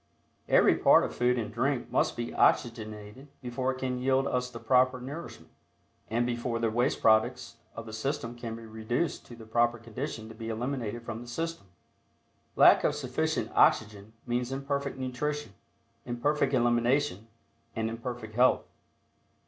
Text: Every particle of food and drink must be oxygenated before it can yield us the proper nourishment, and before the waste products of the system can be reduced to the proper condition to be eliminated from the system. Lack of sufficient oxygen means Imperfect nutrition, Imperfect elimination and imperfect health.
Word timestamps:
Every 0.49 0.75
particle 0.77 1.11
of 1.11 1.15
food 1.15 1.37
and 1.37 1.53
drink 1.53 1.91
must 1.91 2.17
be 2.17 2.33
oxygenated 2.33 3.27
before 3.39 3.71
it 3.71 3.77
can 3.77 3.99
yield 3.99 4.25
us 4.25 4.49
the 4.49 4.59
proper 4.59 4.99
nourishment, 4.99 5.51
and 6.09 6.25
before 6.25 6.57
the 6.57 6.71
waste 6.71 7.01
products 7.03 7.57
of 7.75 7.85
the 7.85 7.93
system 7.93 8.33
can 8.35 8.55
be 8.55 8.65
reduced 8.65 9.27
to 9.27 9.35
the 9.35 9.45
proper 9.45 9.77
condition 9.77 10.27
to 10.27 10.33
be 10.33 10.49
eliminated 10.49 11.03
from 11.03 11.21
the 11.21 11.27
system. 11.27 11.67
Lack 12.55 12.83
of 12.83 12.95
sufficient 12.95 13.51
oxygen 13.53 14.13
means 14.25 14.51
Imperfect 14.51 14.97
nutrition, 14.97 15.53
Imperfect 16.03 16.51
elimination 16.55 17.27
and 17.75 17.87
imperfect 17.87 18.33
health. 18.33 18.63